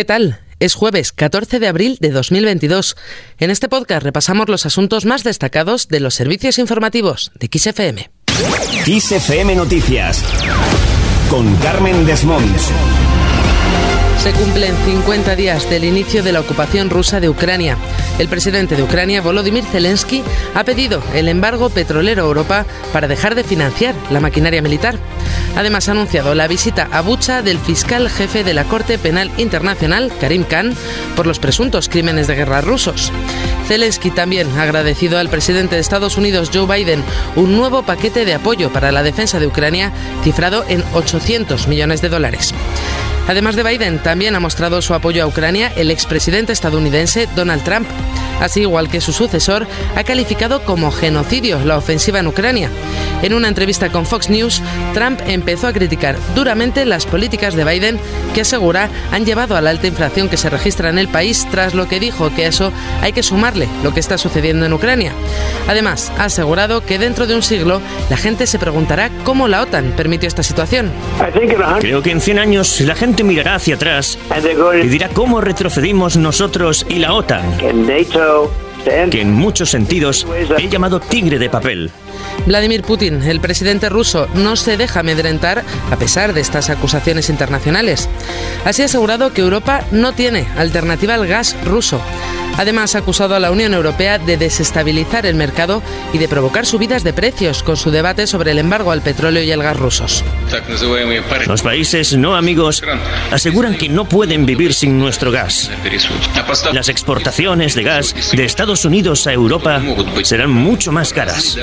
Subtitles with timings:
[0.00, 0.40] ¿Qué tal?
[0.60, 2.96] Es jueves 14 de abril de 2022.
[3.38, 8.10] En este podcast repasamos los asuntos más destacados de los servicios informativos de XFM.
[8.86, 10.24] XFM Noticias
[11.28, 12.70] con Carmen Desmonts.
[14.22, 17.78] Se cumplen 50 días del inicio de la ocupación rusa de Ucrania.
[18.18, 20.22] El presidente de Ucrania, Volodymyr Zelensky,
[20.54, 24.98] ha pedido el embargo petrolero a Europa para dejar de financiar la maquinaria militar.
[25.56, 30.12] Además, ha anunciado la visita a Bucha del fiscal jefe de la Corte Penal Internacional,
[30.20, 30.76] Karim Khan,
[31.16, 33.10] por los presuntos crímenes de guerra rusos.
[33.68, 37.02] Zelensky también ha agradecido al presidente de Estados Unidos, Joe Biden,
[37.36, 42.10] un nuevo paquete de apoyo para la defensa de Ucrania cifrado en 800 millones de
[42.10, 42.52] dólares.
[43.30, 47.86] Además de Biden, también ha mostrado su apoyo a Ucrania el expresidente estadounidense Donald Trump.
[48.40, 52.70] Así igual que su sucesor, ha calificado como genocidio la ofensiva en Ucrania.
[53.22, 54.62] En una entrevista con Fox News,
[54.94, 58.00] Trump empezó a criticar duramente las políticas de Biden
[58.34, 61.74] que asegura han llevado a la alta inflación que se registra en el país, tras
[61.74, 62.72] lo que dijo que eso
[63.02, 65.12] hay que sumarle lo que está sucediendo en Ucrania.
[65.68, 69.92] Además, ha asegurado que dentro de un siglo la gente se preguntará cómo la OTAN
[69.96, 70.90] permitió esta situación.
[71.80, 74.18] Creo que en 100 años la gente mirará hacia atrás
[74.82, 77.44] y dirá cómo retrocedimos nosotros y la OTAN
[79.10, 80.26] que en muchos sentidos
[80.58, 81.90] he llamado tigre de papel.
[82.46, 88.08] Vladimir Putin, el presidente ruso, no se deja amedrentar a pesar de estas acusaciones internacionales.
[88.64, 92.00] Así ha asegurado que Europa no tiene alternativa al gas ruso.
[92.56, 97.04] Además, ha acusado a la Unión Europea de desestabilizar el mercado y de provocar subidas
[97.04, 100.24] de precios con su debate sobre el embargo al petróleo y el gas rusos.
[101.46, 102.82] Los países no amigos
[103.30, 105.70] aseguran que no pueden vivir sin nuestro gas.
[106.72, 109.80] Las exportaciones de gas de Estados Unidos a Europa
[110.22, 111.56] serán mucho más caras.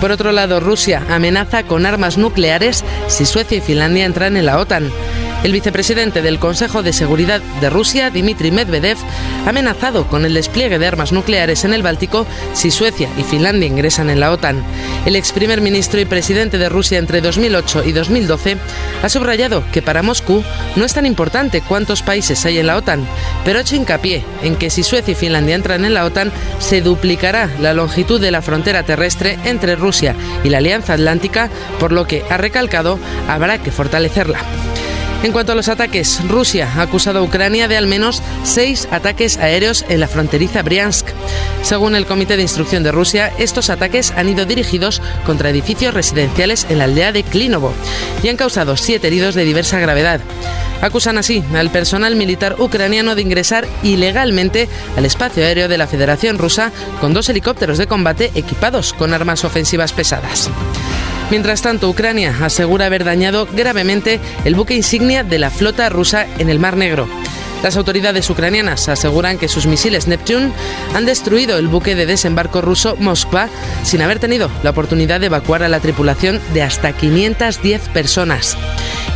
[0.00, 4.58] Por otro lado, Rusia amenaza con armas nucleares si Suecia y Finlandia entran en la
[4.58, 4.90] OTAN.
[5.44, 8.96] El vicepresidente del Consejo de Seguridad de Rusia, Dmitry Medvedev,
[9.44, 13.68] ha amenazado con el despliegue de armas nucleares en el Báltico si Suecia y Finlandia
[13.68, 14.64] ingresan en la OTAN.
[15.04, 18.56] El ex primer ministro y presidente de Rusia entre 2008 y 2012
[19.02, 20.42] ha subrayado que para Moscú
[20.74, 23.06] no es tan importante cuántos países hay en la OTAN,
[23.44, 26.80] pero ha hecho hincapié en que si Suecia y Finlandia entran en la OTAN, se
[26.80, 32.06] duplicará la longitud de la frontera terrestre entre Rusia y la Alianza Atlántica, por lo
[32.06, 32.98] que, ha recalcado,
[33.28, 34.40] habrá que fortalecerla.
[35.22, 39.38] En cuanto a los ataques, Rusia ha acusado a Ucrania de al menos seis ataques
[39.38, 41.08] aéreos en la fronteriza Briansk.
[41.62, 46.66] Según el Comité de Instrucción de Rusia, estos ataques han ido dirigidos contra edificios residenciales
[46.70, 47.72] en la aldea de Klinovo
[48.22, 50.20] y han causado siete heridos de diversa gravedad.
[50.80, 56.38] Acusan así al personal militar ucraniano de ingresar ilegalmente al espacio aéreo de la Federación
[56.38, 60.50] Rusa con dos helicópteros de combate equipados con armas ofensivas pesadas.
[61.30, 66.48] Mientras tanto, Ucrania asegura haber dañado gravemente el buque insignia de la flota rusa en
[66.48, 67.08] el Mar Negro.
[67.66, 70.52] Las autoridades ucranianas aseguran que sus misiles Neptune
[70.94, 73.48] han destruido el buque de desembarco ruso Moskva
[73.82, 78.56] sin haber tenido la oportunidad de evacuar a la tripulación de hasta 510 personas.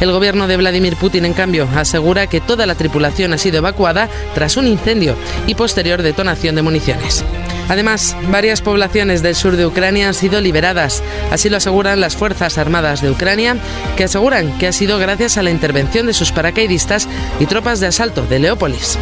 [0.00, 4.08] El gobierno de Vladimir Putin, en cambio, asegura que toda la tripulación ha sido evacuada
[4.34, 5.14] tras un incendio
[5.46, 7.24] y posterior detonación de municiones.
[7.70, 12.58] Además, varias poblaciones del sur de Ucrania han sido liberadas, así lo aseguran las Fuerzas
[12.58, 13.56] Armadas de Ucrania,
[13.96, 17.06] que aseguran que ha sido gracias a la intervención de sus paracaidistas
[17.38, 18.98] y tropas de asalto Leópolis.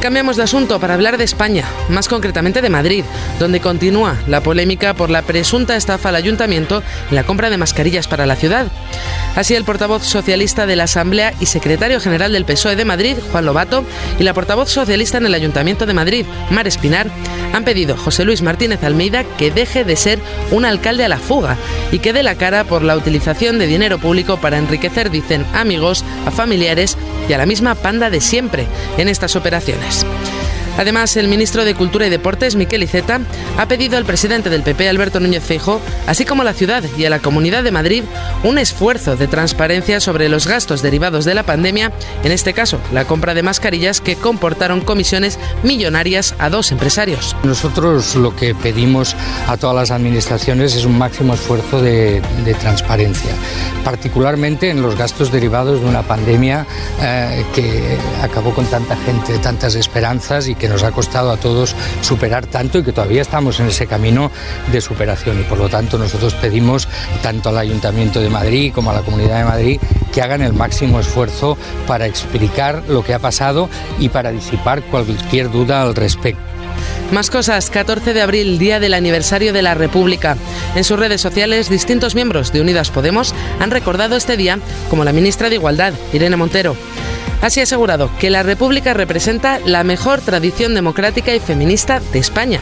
[0.00, 3.04] Cambiamos de asunto para hablar de España, más concretamente de Madrid,
[3.40, 8.06] donde continúa la polémica por la presunta estafa al ayuntamiento en la compra de mascarillas
[8.06, 8.66] para la ciudad.
[9.36, 13.44] Así, el portavoz socialista de la Asamblea y secretario general del PSOE de Madrid, Juan
[13.44, 13.84] Lobato,
[14.18, 17.10] y la portavoz socialista en el Ayuntamiento de Madrid, Mar Espinar,
[17.52, 20.18] han pedido a José Luis Martínez Almeida que deje de ser
[20.50, 21.56] un alcalde a la fuga
[21.92, 26.02] y que dé la cara por la utilización de dinero público para enriquecer, dicen, amigos,
[26.26, 26.96] a familiares
[27.28, 28.66] y a la misma panda de siempre
[28.96, 30.06] en estas operaciones.
[30.78, 33.20] Además, el ministro de Cultura y Deportes, Miquel Iceta,
[33.56, 37.04] ha pedido al presidente del PP, Alberto Núñez Feijo, así como a la ciudad y
[37.04, 38.04] a la Comunidad de Madrid,
[38.44, 41.92] un esfuerzo de transparencia sobre los gastos derivados de la pandemia,
[42.24, 47.36] en este caso, la compra de mascarillas que comportaron comisiones millonarias a dos empresarios.
[47.44, 49.16] Nosotros lo que pedimos
[49.46, 52.22] a todas las administraciones es un máximo esfuerzo de,
[52.60, 53.32] transparencia,
[53.84, 56.66] particularmente en los gastos derivados de una pandemia
[57.00, 61.74] eh, que acabó con tanta gente, tantas esperanzas y que nos ha costado a todos
[62.00, 64.30] superar tanto y que todavía estamos en ese camino
[64.72, 65.40] de superación.
[65.40, 66.88] Y por lo tanto nosotros pedimos
[67.22, 69.80] tanto al Ayuntamiento de Madrid como a la Comunidad de Madrid
[70.12, 73.68] que hagan el máximo esfuerzo para explicar lo que ha pasado
[73.98, 76.42] y para disipar cualquier duda al respecto.
[77.12, 80.36] Más cosas, 14 de abril, día del aniversario de la República.
[80.74, 84.58] En sus redes sociales, distintos miembros de Unidas Podemos han recordado este día
[84.90, 86.76] como la ministra de Igualdad, Irene Montero.
[87.42, 92.60] Así ha asegurado que la República representa la mejor tradición democrática y feminista de España.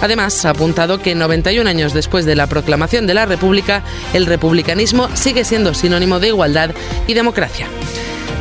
[0.00, 3.82] Además, ha apuntado que 91 años después de la proclamación de la República,
[4.12, 6.70] el republicanismo sigue siendo sinónimo de igualdad
[7.06, 7.68] y democracia.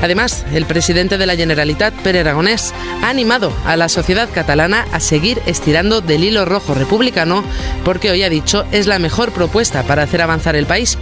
[0.01, 4.99] Además, el presidente de la Generalitat, Pere Aragonés, ha animado a la sociedad catalana a
[4.99, 7.43] seguir estirando del hilo rojo republicano
[7.85, 10.97] porque hoy ha dicho es la mejor propuesta para hacer avanzar el país.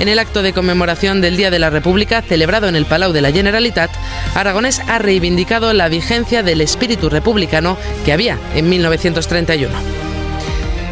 [0.00, 3.20] En el acto de conmemoración del Día de la República celebrado en el Palau de
[3.20, 3.90] la Generalitat,
[4.34, 10.09] Aragonés ha reivindicado la vigencia del espíritu republicano que había en 1931.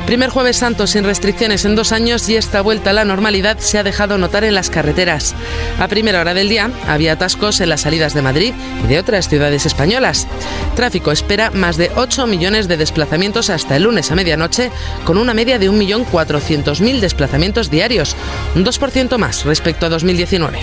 [0.09, 3.77] Primer jueves santo sin restricciones en dos años y esta vuelta a la normalidad se
[3.77, 5.35] ha dejado notar en las carreteras.
[5.79, 9.29] A primera hora del día había atascos en las salidas de Madrid y de otras
[9.29, 10.27] ciudades españolas.
[10.75, 14.71] Tráfico espera más de 8 millones de desplazamientos hasta el lunes a medianoche,
[15.05, 18.17] con una media de 1.400.000 desplazamientos diarios,
[18.55, 20.59] un 2% más respecto a 2019.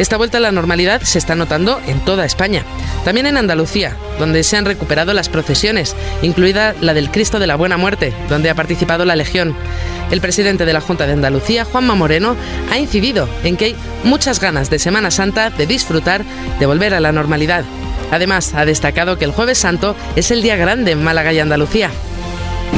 [0.00, 2.64] Esta vuelta a la normalidad se está notando en toda España,
[3.04, 7.56] también en Andalucía, donde se han recuperado las procesiones, incluida la del Cristo de la
[7.56, 9.56] Buena Muerte, donde ha participado la Legión.
[10.10, 12.36] El presidente de la Junta de Andalucía, Juanma Moreno,
[12.70, 16.24] ha incidido en que hay muchas ganas de Semana Santa de disfrutar,
[16.58, 17.64] de volver a la normalidad.
[18.10, 21.90] Además, ha destacado que el jueves santo es el día grande en Málaga y Andalucía.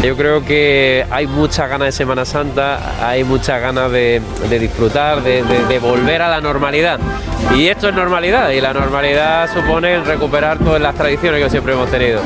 [0.03, 5.79] Yo creo que hay muchas ganas de Semana Santa, hay muchas ganas de, disfrutar, de,
[5.81, 7.01] volver a la normalidad.
[7.57, 11.91] Y esto es normalidad, y la normalidad supone recuperar todas las tradiciones que siempre hemos
[11.91, 12.21] tenido.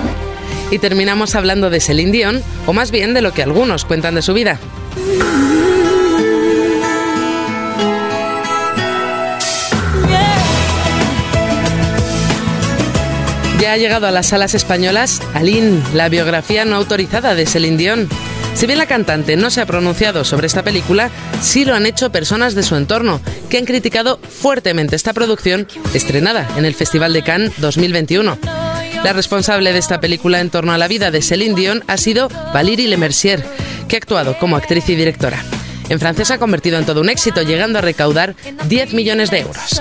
[0.71, 4.23] Y terminamos hablando de Celine Dion, o más bien de lo que algunos cuentan de
[4.23, 4.59] su vida.
[13.73, 18.09] Ha llegado a las salas españolas Aline, la biografía no autorizada de Celine Dion.
[18.55, 21.11] Si bien la cantante no se ha pronunciado sobre esta película,
[21.41, 26.47] sí lo han hecho personas de su entorno, que han criticado fuertemente esta producción estrenada
[26.59, 28.39] en el Festival de Cannes 2021.
[29.05, 32.29] La responsable de esta película en torno a la vida de Celine Dion ha sido
[32.53, 33.43] Valérie Lemercier,
[33.89, 35.43] que ha actuado como actriz y directora.
[35.89, 38.37] En francés ha convertido en todo un éxito, llegando a recaudar
[38.69, 39.81] 10 millones de euros.